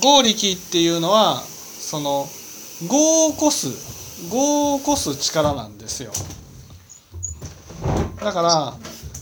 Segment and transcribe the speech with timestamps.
[0.00, 2.26] 合力っていうのはその
[2.82, 3.68] 業を起こす
[4.32, 6.12] 業を起こす力なんですよ。
[8.22, 8.74] だから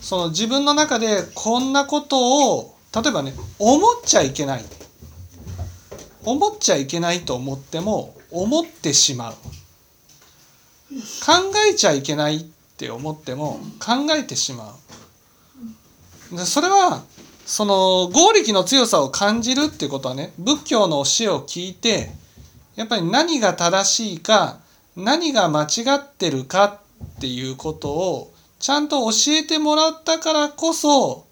[0.00, 4.64] その自分の中でこんなことを例えばね思っちゃいけない。
[6.24, 9.34] 思っちゃいけないと思っても思ってしまう。
[10.94, 12.44] 考えちゃいけないっ
[12.76, 14.74] て思っても考えてしま
[16.32, 16.38] う。
[16.38, 17.02] それは
[17.46, 22.10] その合力の強さを感じるっていうことはね仏教の教えを聞いて
[22.76, 24.60] やっぱり何が正しいか
[24.96, 31.26] 何が間違ってるかっていうことをちゃんと教えてもらったからこそ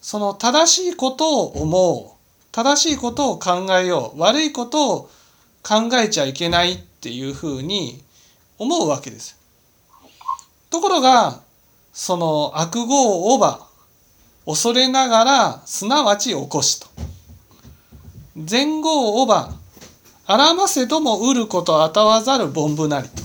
[0.00, 2.14] その正しいことを思う
[2.52, 5.10] 正しいことを考えよう悪いことを
[5.62, 8.02] 考えちゃいけないっていうふうに
[8.58, 9.38] 思うわけです。
[10.70, 11.40] ところが
[11.92, 13.73] その悪語をオーバー
[14.46, 16.86] 恐れながらすなわち起こしと。
[18.36, 19.54] 前後をオーバー
[20.26, 23.22] あらませとも売ることあたわざる凡夫なりと。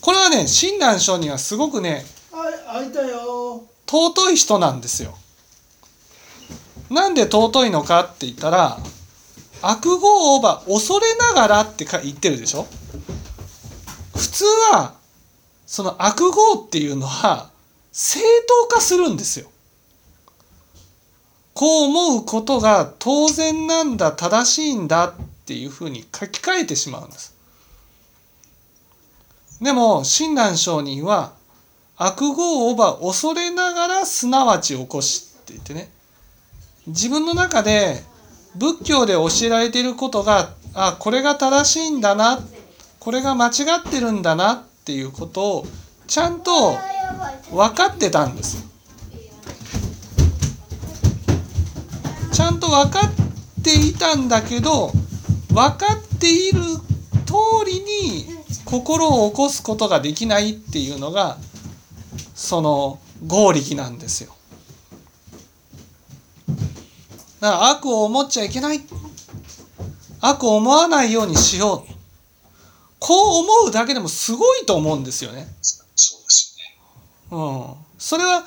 [0.00, 2.04] これはね親鸞聖にはすごくね
[3.86, 5.16] 尊い人なんですよ。
[6.90, 8.78] なんで尊いのかって言ったら
[9.62, 12.66] 悪語をオーバー恐れながらってか言ってるでしょ
[14.16, 14.94] 普通は
[15.66, 17.50] その悪語っていうのは
[17.92, 18.20] 正
[18.68, 19.50] 当化するんですよ。
[21.58, 25.12] こう思うことが当然なんだ正しいんだっ
[25.44, 27.34] ていうふうに書き換えてしまうんです。
[29.60, 31.32] でも親鸞上人は
[31.96, 35.90] 悪語をオーバー恐れながらすなわち起こしって言ってね
[36.86, 38.04] 自分の中で
[38.54, 42.38] 仏教で教えられていることがあこれが正しいんだな
[43.00, 43.50] これが間違
[43.84, 45.66] ってるんだなっていうことを
[46.06, 46.76] ちゃんと
[47.50, 54.90] 分かってたんですゃんと分かっていたんだけど
[55.52, 56.60] 分かっている
[57.26, 57.34] 通
[57.66, 58.24] りに
[58.64, 61.36] 心を起こすことができないっていうのが
[62.34, 64.34] その合力なんですよ。
[67.40, 68.80] だから悪を思っちゃいけない
[70.20, 71.92] 悪を思わないようにしよう
[72.98, 75.46] こう思うだけでもすごいと思うんですよね。
[75.62, 76.56] そうです
[77.30, 77.44] よね。
[77.44, 78.44] うん、それは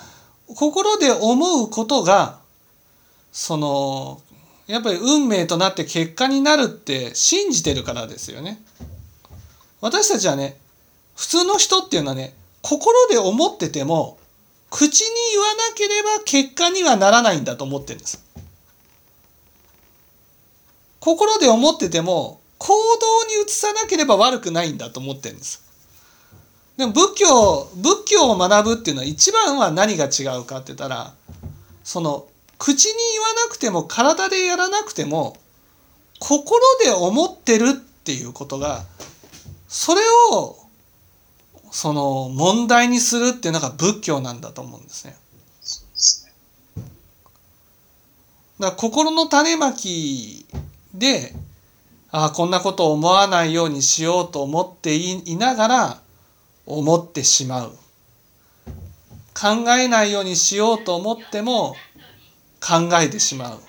[0.55, 2.40] 心で思うことが
[3.31, 4.21] その
[4.67, 8.61] やっぱり運命となって結果になるって信じてるからですよね。
[9.81, 10.57] 私たちはね
[11.15, 14.17] 普通の人っていうのはね心で思ってても
[14.69, 18.23] 口に言わなければ結果にはならないんだと思ってるんです。
[20.99, 25.63] 心で思ってても行動に移さなければ悪くないんだと思ってるんです。
[26.77, 31.13] でも仏教仏教を学ぶっていうのは一番は何が違うかって言ったら
[31.83, 32.27] その
[32.61, 35.35] 口に言わなくても体でやらなくても
[36.19, 38.83] 心で思ってるっていうことが
[39.67, 40.01] それ
[40.31, 40.57] を
[41.71, 45.15] その問題にするっていうのが仏教なんだと思うんですね。
[48.59, 50.45] だから心の種まき
[50.93, 51.33] で
[52.11, 56.01] ああこんなことを思わないようにしようと思っていながら
[56.67, 57.71] 思ってしまう
[59.33, 61.75] 考えないようにしようと思っても
[62.61, 63.59] 考えてしまう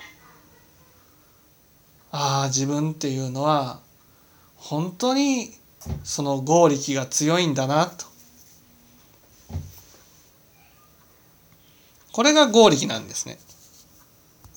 [2.11, 3.79] ああ自分っていうのは
[4.55, 5.51] 本当に
[6.03, 8.05] その合力が強いんだなと
[12.13, 13.39] これが合力なんですね。